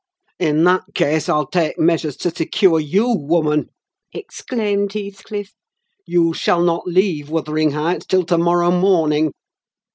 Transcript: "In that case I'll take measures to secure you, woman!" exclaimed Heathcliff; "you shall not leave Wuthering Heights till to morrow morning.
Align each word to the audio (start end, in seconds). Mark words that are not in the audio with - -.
"In 0.39 0.63
that 0.63 0.81
case 0.95 1.29
I'll 1.29 1.45
take 1.45 1.77
measures 1.77 2.17
to 2.25 2.31
secure 2.31 2.79
you, 2.79 3.07
woman!" 3.07 3.69
exclaimed 4.11 4.93
Heathcliff; 4.93 5.53
"you 6.07 6.33
shall 6.33 6.63
not 6.63 6.87
leave 6.87 7.29
Wuthering 7.29 7.69
Heights 7.69 8.07
till 8.07 8.23
to 8.25 8.39
morrow 8.39 8.71
morning. 8.71 9.31